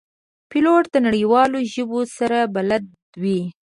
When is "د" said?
0.93-0.95